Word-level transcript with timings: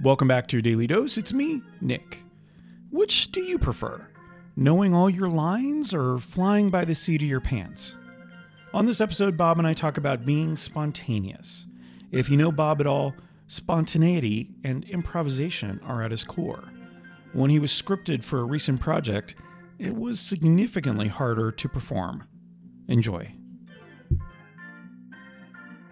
Welcome 0.00 0.28
back 0.28 0.46
to 0.48 0.56
your 0.56 0.62
Daily 0.62 0.86
Dose. 0.86 1.18
It's 1.18 1.32
me, 1.32 1.60
Nick. 1.80 2.22
Which 2.90 3.32
do 3.32 3.40
you 3.40 3.58
prefer? 3.58 4.06
Knowing 4.54 4.94
all 4.94 5.10
your 5.10 5.28
lines 5.28 5.92
or 5.92 6.18
flying 6.18 6.70
by 6.70 6.84
the 6.84 6.94
seat 6.94 7.20
of 7.20 7.28
your 7.28 7.40
pants? 7.40 7.94
On 8.72 8.86
this 8.86 9.00
episode, 9.00 9.36
Bob 9.36 9.58
and 9.58 9.66
I 9.66 9.74
talk 9.74 9.96
about 9.96 10.24
being 10.24 10.54
spontaneous. 10.54 11.66
If 12.12 12.30
you 12.30 12.36
know 12.36 12.52
Bob 12.52 12.80
at 12.80 12.86
all, 12.86 13.14
spontaneity 13.48 14.50
and 14.62 14.84
improvisation 14.84 15.80
are 15.84 16.02
at 16.02 16.12
his 16.12 16.22
core. 16.22 16.64
When 17.32 17.50
he 17.50 17.58
was 17.58 17.72
scripted 17.72 18.22
for 18.22 18.38
a 18.38 18.44
recent 18.44 18.80
project, 18.80 19.34
it 19.78 19.96
was 19.96 20.20
significantly 20.20 21.08
harder 21.08 21.50
to 21.50 21.68
perform. 21.68 22.24
Enjoy. 22.86 23.32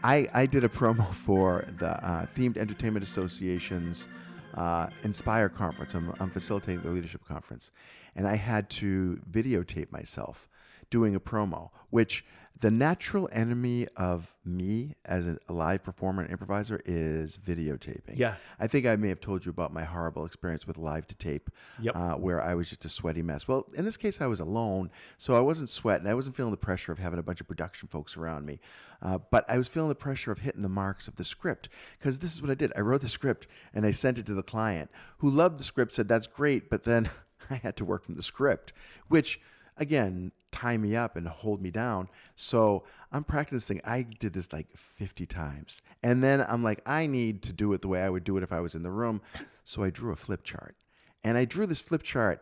I, 0.07 0.29
I 0.33 0.47
did 0.47 0.63
a 0.63 0.69
promo 0.69 1.13
for 1.27 1.65
the 1.79 1.89
uh, 1.89 2.27
Themed 2.37 2.57
Entertainment 2.57 3.05
Association's 3.05 4.07
uh, 4.55 4.87
Inspire 5.03 5.49
Conference. 5.49 5.95
I'm, 5.95 6.15
I'm 6.21 6.31
facilitating 6.31 6.83
the 6.83 6.91
leadership 6.91 7.25
conference. 7.27 7.73
And 8.15 8.27
I 8.27 8.37
had 8.37 8.71
to 8.71 9.21
videotape 9.29 9.91
myself 9.91 10.49
doing 10.91 11.15
a 11.15 11.21
promo, 11.21 11.71
which 11.91 12.25
the 12.59 12.71
natural 12.71 13.29
enemy 13.33 13.87
of 13.99 14.33
me 14.43 14.95
as 15.05 15.27
a 15.27 15.53
live 15.53 15.83
performer 15.85 16.23
and 16.23 16.31
improviser 16.31 16.81
is 16.87 17.37
videotaping. 17.37 18.17
Yeah. 18.17 18.37
I 18.59 18.67
think 18.67 18.87
I 18.87 18.97
may 18.97 19.11
have 19.11 19.21
told 19.21 19.45
you 19.45 19.51
about 19.51 19.75
my 19.75 19.85
horrible 19.85 20.25
experience 20.25 20.67
with 20.67 20.79
live 20.79 21.07
to 21.09 21.15
tape, 21.15 21.51
Yep. 21.83 21.95
uh, 21.95 22.15
where 22.15 22.43
I 22.43 22.55
was 22.55 22.71
just 22.71 22.87
a 22.87 22.89
sweaty 22.89 23.21
mess. 23.21 23.47
Well, 23.47 23.67
in 23.75 23.85
this 23.85 23.99
case, 23.99 24.23
I 24.23 24.27
was 24.27 24.41
alone, 24.41 24.91
so 25.19 25.37
I 25.37 25.41
wasn't 25.41 25.69
sweating. 25.69 26.07
I 26.07 26.15
wasn't 26.15 26.35
feeling 26.35 26.51
the 26.51 26.57
pressure 26.57 26.93
of 26.93 26.99
having 26.99 27.19
a 27.19 27.23
bunch 27.23 27.43
of 27.43 27.47
production 27.49 27.89
folks 27.89 28.17
around 28.17 28.47
me, 28.47 28.59
uh, 29.03 29.19
but 29.31 29.45
I 29.51 29.59
was 29.59 29.69
feeling 29.69 29.91
the 29.91 29.95
pressure 29.95 30.33
of 30.33 30.39
hitting 30.39 30.63
the 30.63 30.71
marks 30.71 31.09
of 31.09 31.17
the 31.17 31.25
script 31.25 31.69
because 31.99 32.21
this 32.21 32.33
is 32.33 32.41
what 32.41 32.51
I 32.51 32.55
did. 32.55 32.73
I 32.75 32.81
wrote 32.81 33.03
the 33.03 33.09
script 33.11 33.47
and 33.75 33.85
I 33.85 33.91
sent 33.91 34.17
it 34.17 34.25
to 34.27 34.35
the 34.35 34.43
client, 34.43 34.91
who 35.19 35.29
loved 35.29 35.59
the 35.59 35.65
script, 35.65 35.93
said 35.93 36.09
that's 36.09 36.27
great, 36.27 36.71
but 36.71 36.85
then 36.85 37.11
I 37.51 37.57
had 37.57 37.77
to 37.77 37.85
work 37.85 38.03
from 38.07 38.15
the 38.15 38.23
script, 38.23 38.73
which 39.09 39.41
again 39.77 40.33
tie 40.53 40.77
me 40.79 40.97
up 40.97 41.17
and 41.17 41.29
hold 41.29 41.61
me 41.61 41.71
down. 41.71 42.09
So 42.35 42.85
I'm 43.13 43.25
practicing. 43.25 43.81
I 43.85 44.03
did 44.03 44.33
this 44.33 44.53
like 44.53 44.69
50 44.75 45.27
times. 45.27 45.83
And 46.03 46.25
then 46.25 46.41
I'm 46.49 46.63
like, 46.63 46.81
I 46.87 47.07
need 47.07 47.43
to 47.43 47.53
do 47.53 47.73
it 47.75 47.83
the 47.83 47.89
way 47.89 48.03
I 48.03 48.09
would 48.09 48.25
do 48.25 48.37
it 48.39 48.43
if 48.43 48.53
I 48.53 48.61
was 48.61 48.75
in 48.75 48.83
the 48.83 48.91
room. 48.91 49.21
So 49.65 49.83
I 49.85 49.91
drew 49.91 50.13
a 50.13 50.17
flip 50.17 50.45
chart. 50.45 50.75
And 51.23 51.37
I 51.37 51.45
drew 51.45 51.67
this 51.67 51.83
flip 51.83 52.03
chart 52.05 52.41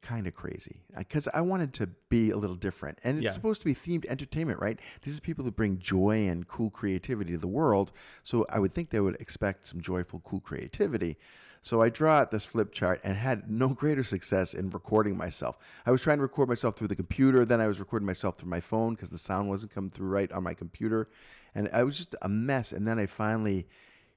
kind 0.00 0.26
of 0.26 0.34
crazy 0.34 0.80
uh, 0.94 1.00
because 1.00 1.28
I 1.34 1.40
wanted 1.42 1.72
to 1.74 1.88
be 2.08 2.30
a 2.30 2.36
little 2.36 2.56
different. 2.56 2.98
And 3.04 3.18
it's 3.18 3.26
Yeah. 3.26 3.30
supposed 3.30 3.60
to 3.60 3.66
be 3.66 3.74
themed 3.74 4.06
entertainment, 4.06 4.58
right? 4.60 4.78
These 5.02 5.18
are 5.18 5.20
people 5.20 5.44
that 5.44 5.54
bring 5.54 5.78
joy 5.78 6.26
and 6.26 6.48
cool 6.48 6.70
creativity 6.70 7.32
to 7.32 7.38
the 7.38 7.46
world. 7.46 7.92
So 8.22 8.46
I 8.48 8.58
would 8.58 8.72
think 8.72 8.90
they 8.90 9.00
would 9.00 9.16
expect 9.20 9.66
some 9.66 9.80
joyful, 9.80 10.20
cool 10.24 10.40
creativity. 10.40 11.16
So 11.66 11.82
I 11.82 11.88
draw 11.88 12.18
out 12.18 12.30
this 12.30 12.46
flip 12.46 12.70
chart 12.70 13.00
and 13.02 13.16
had 13.16 13.50
no 13.50 13.70
greater 13.70 14.04
success 14.04 14.54
in 14.54 14.70
recording 14.70 15.16
myself. 15.16 15.58
I 15.84 15.90
was 15.90 16.00
trying 16.00 16.18
to 16.18 16.22
record 16.22 16.48
myself 16.48 16.76
through 16.76 16.86
the 16.86 16.94
computer, 16.94 17.44
then 17.44 17.60
I 17.60 17.66
was 17.66 17.80
recording 17.80 18.06
myself 18.06 18.36
through 18.36 18.50
my 18.50 18.60
phone 18.60 18.94
because 18.94 19.10
the 19.10 19.18
sound 19.18 19.48
wasn't 19.48 19.72
coming 19.72 19.90
through 19.90 20.06
right 20.06 20.30
on 20.30 20.44
my 20.44 20.54
computer. 20.54 21.08
And 21.56 21.68
I 21.72 21.82
was 21.82 21.96
just 21.96 22.14
a 22.22 22.28
mess. 22.28 22.70
And 22.70 22.86
then 22.86 23.00
I 23.00 23.06
finally 23.06 23.66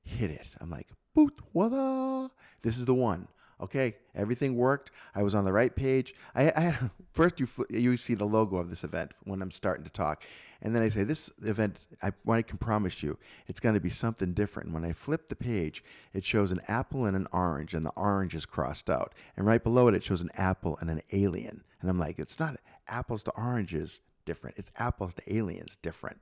hit 0.03 0.29
it. 0.29 0.49
I'm 0.61 0.69
like, 0.69 0.89
boot, 1.15 1.39
wada. 1.51 2.29
This 2.61 2.77
is 2.77 2.85
the 2.85 2.93
one. 2.93 3.27
Okay, 3.61 3.97
everything 4.15 4.55
worked. 4.55 4.89
I 5.13 5.21
was 5.21 5.35
on 5.35 5.43
the 5.43 5.51
right 5.51 5.75
page. 5.75 6.15
I, 6.33 6.51
I 6.55 6.59
had, 6.61 6.91
first 7.11 7.39
you 7.39 7.47
you 7.69 7.97
see 7.97 8.13
the 8.13 8.25
logo 8.25 8.57
of 8.57 8.69
this 8.69 8.83
event 8.83 9.11
when 9.25 9.41
I'm 9.41 9.51
starting 9.51 9.83
to 9.83 9.89
talk, 9.89 10.23
and 10.61 10.73
then 10.75 10.81
I 10.81 10.87
say 10.89 11.03
this 11.03 11.29
event. 11.43 11.77
I, 12.01 12.11
I 12.29 12.41
can 12.41 12.57
promise 12.57 13.03
you, 13.03 13.17
it's 13.47 13.59
going 13.59 13.75
to 13.75 13.81
be 13.81 13.89
something 13.89 14.33
different. 14.33 14.67
And 14.67 14.73
when 14.73 14.85
I 14.89 14.93
flip 14.93 15.27
the 15.27 15.35
page, 15.35 15.83
it 16.13 16.23
shows 16.23 16.51
an 16.53 16.61
apple 16.69 17.05
and 17.05 17.15
an 17.17 17.27
orange, 17.33 17.73
and 17.73 17.85
the 17.85 17.91
orange 17.97 18.33
is 18.33 18.45
crossed 18.45 18.89
out, 18.89 19.13
and 19.35 19.45
right 19.45 19.63
below 19.63 19.87
it, 19.89 19.95
it 19.95 20.03
shows 20.03 20.21
an 20.21 20.31
apple 20.35 20.77
and 20.79 20.89
an 20.89 21.01
alien. 21.11 21.63
And 21.81 21.89
I'm 21.89 21.99
like, 21.99 22.17
it's 22.19 22.39
not 22.39 22.57
apples 22.87 23.23
to 23.23 23.31
oranges 23.31 24.01
different. 24.25 24.57
It's 24.57 24.71
apples 24.77 25.15
to 25.15 25.33
aliens 25.35 25.77
different. 25.81 26.21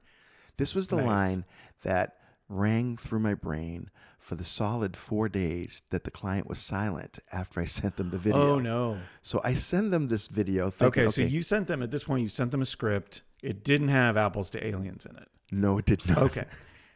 This 0.57 0.73
was 0.73 0.87
the 0.87 0.95
Nice. 0.97 1.05
line 1.05 1.45
that 1.83 2.15
rang 2.49 2.97
through 2.97 3.19
my 3.19 3.33
brain 3.33 3.89
for 4.27 4.35
the 4.35 4.43
solid 4.43 4.97
four 4.97 5.29
days 5.29 5.83
that 5.89 6.03
the 6.03 6.11
client 6.11 6.47
was 6.47 6.59
silent 6.59 7.17
after 7.31 7.61
I 7.61 7.65
sent 7.79 7.95
them 7.95 8.09
the 8.09 8.17
oh, 8.17 8.19
video. 8.19 8.41
Oh, 8.55 8.59
no. 8.59 8.97
So 9.21 9.39
I 9.43 9.53
send 9.53 9.93
them 9.93 10.07
this 10.07 10.27
video. 10.27 10.69
Thinking, 10.69 11.03
Okay, 11.03 11.11
so 11.11 11.21
you 11.21 11.41
sent 11.41 11.67
them, 11.67 11.81
at 11.81 11.91
this 11.91 12.03
point, 12.03 12.23
you 12.23 12.27
sent 12.29 12.51
them 12.51 12.61
a 12.61 12.65
script. 12.65 13.21
It 13.41 13.63
didn't 13.63 13.87
have 13.87 14.17
apples 14.17 14.49
to 14.51 14.67
aliens 14.67 15.05
in 15.05 15.15
it. 15.15 15.29
no, 15.51 15.77
it 15.77 15.85
did 15.85 16.05
not. 16.09 16.17
Okay. 16.17 16.45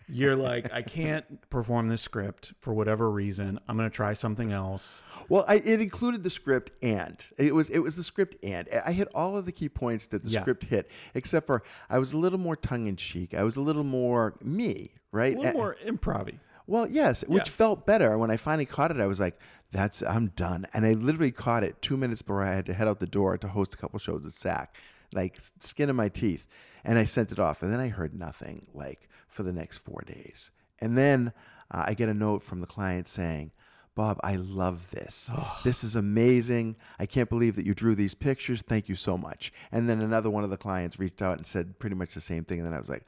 You're 0.10 0.36
like, 0.36 0.74
I 0.74 0.82
can't 0.82 1.50
perform 1.50 1.88
this 1.88 2.02
script 2.02 2.54
for 2.60 2.74
whatever 2.74 3.10
reason. 3.10 3.62
I'm 3.70 3.78
going 3.78 3.90
to 3.90 3.96
try 3.96 4.12
something 4.12 4.52
else. 4.52 5.02
Well, 5.30 5.46
I, 5.48 5.56
it 5.56 5.80
included 5.80 6.24
the 6.24 6.30
script 6.30 6.72
and 6.84 7.24
it 7.38 7.56
was 7.56 7.70
it 7.70 7.80
was 7.80 7.96
the 7.96 8.04
script 8.04 8.36
and 8.44 8.68
I 8.86 8.92
hit 8.92 9.08
all 9.16 9.38
of 9.38 9.46
the 9.46 9.54
key 9.54 9.70
points 9.70 10.08
that 10.08 10.24
the 10.24 10.30
Yeah. 10.30 10.42
script 10.42 10.66
hit, 10.66 10.92
except 11.14 11.48
for 11.48 11.64
I 11.90 11.98
was 11.98 12.12
a 12.12 12.18
little 12.18 12.40
more 12.40 12.58
tongue 12.58 12.88
in 12.88 12.98
cheek. 12.98 13.34
I 13.34 13.44
was 13.44 13.56
a 13.56 13.62
little 13.62 13.86
more 13.86 14.36
me, 14.44 14.96
right? 15.14 15.34
A 15.34 15.40
little 15.40 15.54
more 15.54 15.78
improv 15.86 16.28
Well, 16.72 16.88
yes, 16.90 17.22
which 17.28 17.48
Yeah. 17.50 17.52
felt 17.52 17.86
better. 17.86 18.18
When 18.18 18.32
I 18.32 18.38
finally 18.38 18.66
caught 18.66 18.92
it, 18.92 19.00
I 19.02 19.06
was 19.06 19.20
like, 19.20 19.38
"That's 19.72 20.02
I'm 20.02 20.28
done." 20.30 20.66
And 20.74 20.86
I 20.86 20.94
literally 20.94 21.32
caught 21.32 21.64
it 21.64 21.82
two 21.82 21.98
minutes 21.98 22.22
before 22.22 22.42
I 22.44 22.54
had 22.56 22.66
to 22.68 22.74
head 22.74 22.88
out 22.88 23.00
the 23.00 23.06
door 23.08 23.38
to 23.38 23.48
host 23.50 23.74
a 23.74 23.78
couple 23.78 24.00
shows 24.00 24.26
at 24.26 24.32
SAC, 24.32 24.74
like 25.14 25.38
skin 25.60 25.90
of 25.90 25.96
my 25.98 26.08
teeth. 26.08 26.46
And 26.86 26.98
I 26.98 27.04
sent 27.04 27.32
it 27.32 27.40
off, 27.40 27.62
and 27.62 27.72
then 27.74 27.80
I 27.82 27.90
heard 27.90 28.14
nothing 28.16 28.66
like 28.74 29.10
for 29.28 29.44
the 29.44 29.52
next 29.54 29.80
four 29.80 30.02
days. 30.08 30.50
And 30.80 30.98
then 30.98 31.34
uh, 31.70 31.84
I 31.88 31.94
get 31.94 32.08
a 32.10 32.14
note 32.14 32.42
from 32.42 32.62
the 32.62 32.68
client 32.68 33.08
saying. 33.08 33.52
Bob, 33.94 34.22
I 34.24 34.38
love 34.38 34.92
this. 34.92 35.30
This 35.66 35.84
is 35.84 35.98
amazing. 35.98 36.78
I 36.98 37.06
can't 37.06 37.28
believe 37.30 37.58
that 37.58 37.66
you 37.66 37.74
drew 37.74 37.94
these 37.94 38.14
pictures. 38.16 38.62
Thank 38.62 38.88
you 38.88 38.96
so 38.96 39.18
much. 39.18 39.52
And 39.70 39.90
then 39.90 40.00
another 40.02 40.30
one 40.30 40.46
of 40.46 40.50
the 40.50 40.56
clients 40.56 40.98
reached 40.98 41.22
out 41.22 41.36
and 41.36 41.46
said 41.46 41.78
pretty 41.78 41.98
much 41.98 42.14
the 42.14 42.22
same 42.22 42.46
thing. 42.46 42.60
And 42.60 42.68
then 42.68 42.74
I 42.74 42.80
was 42.80 42.88
like, 42.88 43.06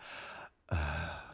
fu- 0.70 0.76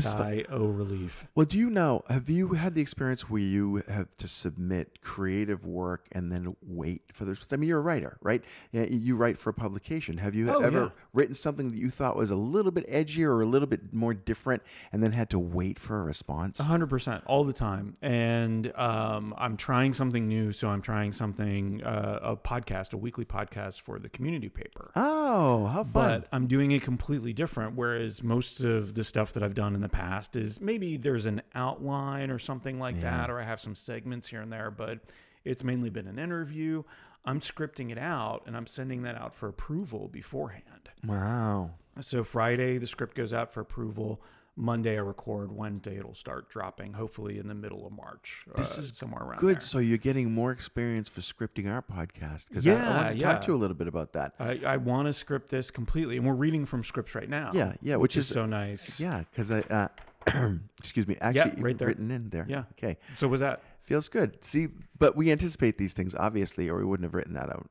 sigh 0.00 0.44
o 0.48 0.64
relief. 0.66 1.26
well, 1.34 1.44
do 1.46 1.58
you 1.58 1.68
know? 1.68 2.02
Have 2.08 2.30
you 2.30 2.48
had 2.54 2.74
the 2.74 2.80
experience 2.80 3.28
where 3.28 3.42
you 3.42 3.82
have 3.88 4.08
to 4.16 4.26
submit 4.28 5.00
creative 5.02 5.66
work 5.66 6.06
and 6.12 6.32
then 6.32 6.56
wait 6.62 7.02
for 7.12 7.24
the? 7.24 7.32
response? 7.32 7.52
I 7.52 7.56
mean, 7.56 7.68
you're 7.68 7.78
a 7.78 7.82
writer, 7.82 8.16
right? 8.22 8.42
You 8.72 9.16
write 9.16 9.38
for 9.38 9.50
a 9.50 9.54
publication. 9.54 10.18
Have 10.18 10.34
you 10.34 10.50
Oh, 10.50 10.60
ever 10.60 10.80
yeah. 10.84 10.88
written 11.12 11.34
something 11.34 11.68
that 11.70 11.76
you 11.76 11.90
thought 11.90 12.16
was 12.16 12.30
a 12.30 12.36
little 12.36 12.72
bit 12.72 12.88
edgier 12.90 13.26
or 13.26 13.42
a 13.42 13.46
little 13.46 13.68
bit 13.68 13.92
more 13.92 14.14
different, 14.14 14.62
and 14.92 15.02
then 15.02 15.12
had 15.12 15.28
to 15.30 15.38
wait 15.38 15.78
for 15.78 16.00
a 16.00 16.04
response? 16.04 16.58
Hundred 16.58 16.88
percent, 16.88 17.22
all 17.26 17.44
the 17.44 17.52
time. 17.52 17.94
And 18.02 18.72
um, 18.78 19.34
I'm 19.36 19.56
trying 19.56 19.92
something 19.92 20.26
new, 20.28 20.52
so 20.52 20.68
I'm 20.70 20.82
trying 20.82 21.12
something 21.12 21.82
uh, 21.84 22.18
a 22.22 22.36
podcast, 22.36 22.92
a 22.94 22.96
weekly 22.96 23.24
podcast 23.24 23.80
for 23.80 23.98
the 23.98 24.08
community 24.08 24.48
paper. 24.48 24.90
Oh, 25.24 25.66
how 25.66 25.84
fun! 25.84 25.92
But 26.22 26.28
I'm 26.32 26.46
doing 26.48 26.72
it 26.72 26.82
completely 26.82 27.32
different. 27.32 27.76
Whereas 27.76 28.22
most 28.22 28.60
of 28.64 28.94
the 28.94 29.04
stuff 29.04 29.32
that 29.34 29.42
I've 29.42 29.54
done 29.54 29.74
in 29.74 29.80
the 29.80 29.88
past 29.88 30.34
is 30.34 30.60
maybe 30.60 30.96
there's 30.96 31.26
an 31.26 31.42
outline 31.54 32.30
or 32.30 32.38
something 32.40 32.80
like 32.80 33.00
that, 33.00 33.30
or 33.30 33.38
I 33.40 33.44
have 33.44 33.60
some 33.60 33.74
segments 33.74 34.26
here 34.28 34.40
and 34.40 34.52
there, 34.52 34.70
but 34.70 34.98
it's 35.44 35.62
mainly 35.62 35.90
been 35.90 36.08
an 36.08 36.18
interview. 36.18 36.82
I'm 37.24 37.38
scripting 37.38 37.92
it 37.92 37.98
out 37.98 38.42
and 38.46 38.56
I'm 38.56 38.66
sending 38.66 39.02
that 39.02 39.14
out 39.14 39.32
for 39.32 39.48
approval 39.48 40.08
beforehand. 40.08 40.90
wow. 41.06 41.70
So 42.00 42.24
Friday, 42.24 42.78
the 42.78 42.86
script 42.86 43.14
goes 43.14 43.32
out 43.32 43.52
for 43.52 43.60
approval. 43.60 44.20
Monday, 44.54 44.96
I 44.96 45.00
record. 45.00 45.50
Wednesday, 45.50 45.96
it'll 45.98 46.14
start 46.14 46.50
dropping, 46.50 46.92
hopefully 46.92 47.38
in 47.38 47.48
the 47.48 47.54
middle 47.54 47.86
of 47.86 47.92
March. 47.92 48.44
This 48.54 48.76
uh, 48.76 48.82
is 48.82 48.96
somewhere 48.96 49.22
around 49.22 49.38
Good. 49.40 49.56
there. 49.56 49.60
So 49.60 49.78
you're 49.78 49.96
getting 49.98 50.30
more 50.32 50.50
experience 50.52 51.08
for 51.08 51.22
scripting 51.22 51.72
our 51.72 51.80
podcast 51.82 52.48
because 52.48 52.66
I, 52.66 52.70
I 52.70 52.74
Yeah, 52.74 52.96
want 52.96 53.08
to 53.08 53.20
yeah. 53.20 53.32
talk 53.32 53.42
to 53.42 53.52
you 53.52 53.56
a 53.56 53.60
little 53.60 53.76
bit 53.76 53.88
about 53.88 54.12
that. 54.12 54.34
I, 54.38 54.60
I 54.66 54.76
want 54.76 55.06
to 55.06 55.12
script 55.14 55.48
this 55.48 55.70
completely, 55.70 56.18
and 56.18 56.26
we're 56.26 56.34
reading 56.34 56.66
from 56.66 56.84
scripts 56.84 57.14
right 57.14 57.28
now. 57.30 57.50
Yeah, 57.54 57.74
yeah, 57.80 57.96
which, 57.96 58.10
which 58.10 58.16
is, 58.18 58.26
is- 58.28 58.34
so 58.34 58.46
nice. 58.46 59.00
Yeah, 59.00 59.22
because 59.30 59.50
I. 59.50 59.60
Uh, 59.60 59.88
excuse 60.78 61.08
me. 61.08 61.16
Actually, 61.20 61.60
right 61.62 61.76
there. 61.76 61.88
written 61.88 62.10
in 62.12 62.28
there. 62.28 62.46
Yeah. 62.48 62.64
Okay. 62.78 62.98
So 63.16 63.26
was 63.28 63.40
that? 63.40 63.60
Feels 63.80 64.08
good. 64.08 64.44
See, 64.44 64.68
but 64.96 65.16
we 65.16 65.32
anticipate 65.32 65.78
these 65.78 65.92
things 65.94 66.14
obviously, 66.14 66.68
or 66.68 66.76
we 66.78 66.84
wouldn't 66.84 67.04
have 67.04 67.14
written 67.14 67.34
that 67.34 67.50
out 67.50 67.68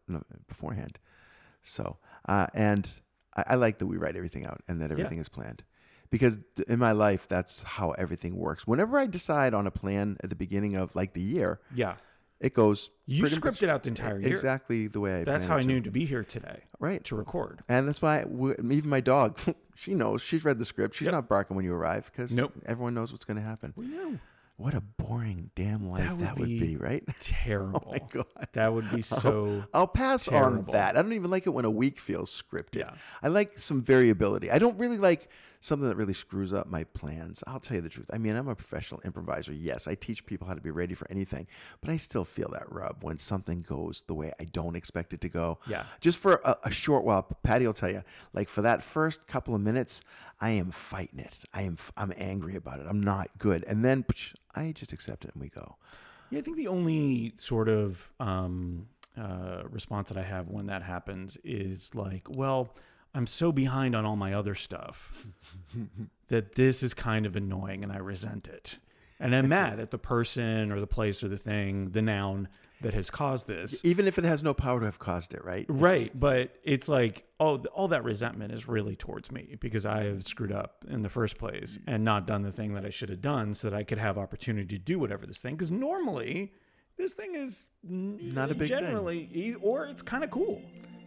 beforehand. 0.50 1.00
So, 1.64 1.98
uh, 2.28 2.48
and 2.54 2.92
I, 3.38 3.44
I 3.50 3.56
like 3.56 3.78
that 3.78 3.86
we 3.88 3.96
write 3.96 4.18
everything 4.18 4.46
out 4.46 4.62
and 4.68 4.82
that 4.82 4.92
everything 4.92 5.20
is 5.20 5.30
planned, 5.30 5.64
because 6.12 6.40
in 6.68 6.78
my 6.80 6.92
life 6.92 7.28
that's 7.28 7.64
how 7.64 7.92
everything 7.92 8.36
works. 8.36 8.68
Whenever 8.68 9.00
I 9.00 9.08
decide 9.08 9.54
on 9.54 9.66
a 9.66 9.72
plan 9.72 10.18
at 10.24 10.30
the 10.30 10.36
beginning 10.36 10.76
of 10.76 10.94
like 10.96 11.14
the 11.14 11.22
year, 11.22 11.60
Yeah. 11.74 11.96
it 12.40 12.54
goes. 12.54 12.90
You 13.08 13.24
scripted 13.26 13.70
out 13.70 13.84
the 13.84 13.90
entire 13.90 14.20
year. 14.20 14.36
exactly 14.36 14.88
the 14.88 15.00
way 15.00 15.22
I. 15.22 15.24
That's 15.24 15.46
how 15.46 15.58
I 15.58 15.62
to. 15.62 15.68
knew 15.68 15.82
to 15.82 15.92
be 15.92 16.06
here 16.06 16.24
today 16.24 16.64
Right. 16.80 17.04
to 17.06 17.16
record. 17.16 17.62
And 17.70 17.88
that's 17.88 18.02
why 18.02 18.26
we, 18.28 18.52
even 18.54 18.90
my 18.90 19.00
dog, 19.02 19.40
she 19.76 19.94
knows. 19.96 20.22
She's 20.22 20.44
read 20.46 20.60
the 20.60 20.66
script. 20.66 20.96
She's 20.96 21.06
Yep. 21.06 21.14
not 21.14 21.30
barking 21.30 21.56
when 21.56 21.66
you 21.66 21.74
arrive 21.74 22.10
because 22.12 22.36
Nope. 22.36 22.54
everyone 22.66 22.94
knows 22.94 23.12
what's 23.12 23.26
going 23.26 23.38
to 23.38 23.44
happen. 23.44 23.74
We 23.76 23.88
know. 23.88 24.20
What 24.62 24.76
a 24.76 24.82
boring 24.82 25.50
damn 25.56 25.90
life 25.90 26.08
that 26.08 26.20
That 26.20 26.38
would, 26.38 26.42
would 26.42 26.48
be, 26.48 26.60
be 26.60 26.78
right? 26.78 27.04
Terrible. 27.20 27.84
oh 27.88 27.92
my 27.92 28.00
god. 28.12 28.48
That 28.54 28.72
would 28.72 28.92
be 28.92 29.02
so. 29.02 29.64
I'll 29.74 29.88
pass 29.88 30.28
on 30.28 30.66
that. 30.72 30.96
I 30.96 31.02
don't 31.02 31.14
even 31.14 31.32
like 31.32 31.48
it 31.48 31.50
when 31.50 31.66
a 31.66 31.72
week 31.72 32.00
feels 32.00 32.30
scripted. 32.32 32.76
Yeah. 32.76 32.94
I 33.24 33.30
like 33.30 33.60
some 33.60 33.82
variability. 33.82 34.52
I 34.52 34.60
don't 34.60 34.78
really 34.78 35.00
like 35.00 35.30
something 35.62 35.88
that 35.88 35.96
really 35.96 36.14
screws 36.14 36.52
up 36.52 36.68
my 36.68 36.84
plans. 36.84 37.44
I'll 37.48 37.60
tell 37.60 37.76
you 37.76 37.82
the 37.82 37.90
truth. 37.90 38.10
I 38.12 38.18
mean, 38.18 38.36
I'm 38.36 38.48
a 38.48 38.56
professional 38.56 39.00
improviser. 39.06 39.54
Yes, 39.54 39.88
I 39.88 39.96
teach 39.96 40.26
people 40.26 40.48
how 40.48 40.56
to 40.56 40.62
be 40.62 40.72
ready 40.72 40.96
for 40.96 41.10
anything, 41.10 41.48
but 41.82 41.90
I 41.90 41.98
still 41.98 42.26
feel 42.26 42.50
that 42.50 42.72
rub 42.72 43.04
when 43.04 43.20
something 43.20 43.62
goes 43.62 44.04
the 44.08 44.16
way 44.16 44.34
I 44.40 44.46
don't 44.46 44.76
expect 44.76 45.14
it 45.14 45.22
to 45.22 45.30
go. 45.30 45.60
Yeah. 45.68 45.84
Just 46.02 46.18
for 46.18 46.42
a, 46.44 46.58
a 46.66 46.72
short 46.72 47.04
while, 47.04 47.24
Patty 47.44 47.66
will 47.66 47.74
tell 47.74 47.92
you, 47.92 48.04
like 48.34 48.50
for 48.50 48.64
that 48.64 48.84
first 48.84 49.28
couple 49.28 49.54
of 49.56 49.62
minutes, 49.62 50.02
I 50.40 50.52
am 50.52 50.72
fighting 50.72 51.20
it. 51.20 51.40
I 51.54 51.62
am 51.62 51.78
I'm 51.96 52.12
angry 52.18 52.56
about 52.56 52.80
it. 52.80 52.88
I'm 52.90 53.02
not 53.02 53.30
good. 53.38 53.64
And 53.66 53.86
then 53.86 54.04
psh, 54.04 54.34
I 54.56 54.72
just 54.72 54.94
accept 54.94 55.26
it 55.26 55.32
and 55.34 55.42
we 55.42 55.50
go. 55.50 55.76
Yeah, 56.30 56.40
I 56.40 56.42
think 56.42 56.58
the 56.58 56.68
only 56.68 57.34
sort 57.36 57.68
of 57.68 58.12
um, 58.20 58.88
uh, 59.18 59.64
response 59.70 60.10
that 60.10 60.18
I 60.18 60.24
have 60.24 60.48
when 60.48 60.68
that 60.68 60.84
happens 60.84 61.38
is 61.44 61.94
like, 61.94 62.28
well, 62.30 62.74
I'm 63.14 63.28
so 63.28 63.52
behind 63.52 63.96
on 63.96 64.06
all 64.06 64.16
my 64.16 64.34
other 64.34 64.56
stuff 64.56 65.28
that 66.28 66.56
this 66.56 66.82
is 66.82 66.94
kind 66.94 67.26
of 67.26 67.36
annoying 67.36 67.84
and 67.84 67.92
I 67.92 67.98
resent 67.98 68.48
it. 68.48 68.80
And 69.22 69.36
I'm 69.36 69.48
mad 69.48 69.80
at 69.80 69.92
the 69.92 69.98
person 69.98 70.72
or 70.72 70.80
the 70.80 70.88
place 70.88 71.24
or 71.24 71.28
the 71.28 71.38
thing, 71.38 71.92
the 71.92 72.02
noun 72.02 72.48
that 72.82 72.94
has 72.96 73.12
caused 73.12 73.48
this. 73.48 73.80
Even 73.86 74.08
if 74.08 74.18
it 74.18 74.24
has 74.24 74.42
no 74.42 74.54
power 74.56 74.80
to 74.80 74.86
have 74.88 74.98
caused 74.98 75.34
it, 75.36 75.46
right? 75.46 75.62
It's 75.70 75.70
Right, 75.70 76.00
just- 76.02 76.20
but 76.20 76.56
it's 76.64 76.90
like 76.90 77.26
oh, 77.40 77.58
all 77.74 77.88
that 77.90 78.04
resentment 78.04 78.52
is 78.52 78.68
really 78.68 78.96
towards 78.96 79.32
me 79.32 79.56
because 79.60 79.86
I 79.86 80.04
have 80.04 80.24
screwed 80.26 80.52
up 80.52 80.84
in 80.90 81.02
the 81.04 81.10
first 81.10 81.38
place 81.38 81.78
mm. 81.78 81.84
and 81.88 82.04
not 82.04 82.26
done 82.28 82.42
the 82.42 82.52
thing 82.52 82.74
that 82.74 82.86
I 82.86 82.90
should 82.90 83.10
have 83.10 83.22
done 83.22 83.54
so 83.54 83.70
that 83.70 83.76
I 83.78 83.84
could 83.84 83.98
have 84.00 84.18
opportunity 84.18 84.78
to 84.78 84.84
do 84.84 84.98
whatever 85.00 85.26
this 85.28 85.38
thing. 85.40 85.56
Because 85.56 85.72
normally, 85.72 86.54
this 86.98 87.14
thing 87.14 87.36
is 87.36 87.68
Not 87.84 88.50
a 88.52 88.56
big 88.56 88.70
thing. 88.70 88.80
generally, 88.80 89.30
e- 89.34 89.56
or 89.62 89.86
it's 89.86 90.02
kind 90.02 90.24
of 90.24 90.30
cool. 90.32 90.62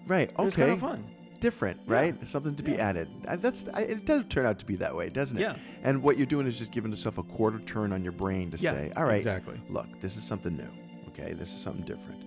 right. 0.06 0.31
Okay. 0.31 0.46
It's 0.46 0.56
kind 0.56 0.70
of 0.70 0.81
fun. 0.81 1.05
Different, 1.41 1.81
right? 1.87 2.15
Something 2.27 2.55
to 2.57 2.63
be 2.63 2.79
added. 2.79 3.09
That's 3.25 3.67
I, 3.73 3.81
it. 3.83 4.05
Does 4.07 4.25
turn 4.29 4.47
out 4.47 4.59
to 4.61 4.67
be 4.67 4.77
that 4.77 4.95
way, 4.95 5.09
doesn't 5.09 5.39
it? 5.39 5.43
Yeah. 5.43 5.57
And 5.83 6.03
what 6.03 6.17
you're 6.17 6.27
doing 6.27 6.47
is 6.47 6.59
just 6.59 6.73
giving 6.73 6.91
yourself 6.91 7.19
a 7.19 7.23
quarter 7.23 7.59
turn 7.61 7.93
on 7.93 8.03
your 8.03 8.13
brain 8.13 8.51
to 8.51 8.57
Yeah, 8.57 8.73
say, 8.73 8.93
"All 8.97 9.05
right, 9.05 9.17
exactly. 9.17 9.61
Look, 9.69 9.87
this 10.01 10.17
is 10.17 10.25
something 10.25 10.57
new. 10.57 10.71
Okay, 11.09 11.33
this 11.35 11.53
is 11.53 11.61
something 11.61 11.85
different. 11.85 12.21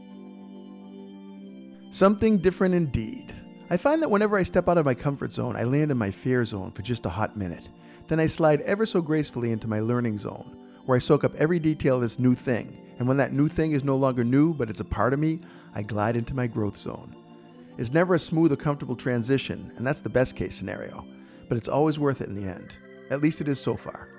Something 1.94 2.38
different 2.38 2.76
indeed. 2.76 3.34
I 3.70 3.78
find 3.78 4.02
that 4.02 4.10
whenever 4.10 4.38
I 4.38 4.44
step 4.44 4.70
out 4.70 4.78
of 4.78 4.86
my 4.86 4.94
comfort 4.94 5.32
zone, 5.32 5.56
I 5.56 5.64
land 5.64 5.92
in 5.92 5.98
my 5.98 6.12
fear 6.12 6.46
zone 6.46 6.72
for 6.72 6.82
just 6.82 7.06
a 7.06 7.10
hot 7.10 7.36
minute. 7.36 7.68
Then 8.08 8.20
I 8.20 8.28
slide 8.28 8.62
ever 8.62 8.86
so 8.86 9.02
gracefully 9.02 9.52
into 9.52 9.68
my 9.68 9.82
learning 9.82 10.20
zone, 10.20 10.56
where 10.86 10.96
I 10.96 11.00
soak 11.00 11.24
up 11.26 11.36
every 11.36 11.60
detail 11.60 11.96
of 11.96 12.02
this 12.02 12.20
new 12.20 12.34
thing. 12.36 12.78
And 13.00 13.08
when 13.08 13.18
that 13.18 13.34
new 13.34 13.48
thing 13.50 13.74
is 13.74 13.84
no 13.84 13.98
longer 13.98 14.24
new, 14.24 14.54
but 14.54 14.70
it's 14.70 14.80
a 14.80 14.86
part 14.86 15.12
of 15.14 15.20
me, 15.20 15.40
I 15.76 15.82
glide 15.82 16.16
into 16.16 16.34
my 16.34 16.48
growth 16.48 16.78
zone. 16.78 17.14
It's 17.78 17.92
never 17.92 18.16
a 18.16 18.20
smooth 18.20 18.52
or 18.52 18.56
comfortable 18.56 18.96
transition, 18.96 19.72
and 19.78 19.86
that's 19.86 20.02
the 20.02 20.10
best 20.10 20.36
case 20.36 20.56
scenario. 20.56 21.06
But 21.48 21.58
it's 21.58 21.68
always 21.68 22.00
worth 22.00 22.22
it 22.22 22.30
in 22.30 22.36
the 22.36 22.48
end. 22.48 22.74
At 23.10 23.22
least 23.22 23.42
it 23.42 23.48
is 23.48 23.60
so 23.60 23.76
far. 23.76 24.10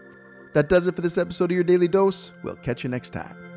That 0.55 0.69
does 0.69 0.87
it 0.87 0.94
for 0.94 1.02
this 1.02 1.19
episode 1.19 1.50
of 1.50 1.55
Your 1.55 1.64
Daily 1.64 1.88
Dose. 1.88 2.32
We'll 2.43 2.56
catch 2.56 2.84
you 2.84 2.90
next 2.90 3.10
time. 3.12 3.47